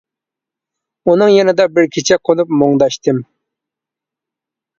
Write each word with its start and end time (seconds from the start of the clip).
ئۇنىڭ 1.11 1.29
يېنىدا 1.33 1.67
بىر 1.73 1.89
كېچە 1.97 2.17
قونۇپ 2.31 2.57
مۇڭداشتىم. 2.63 3.21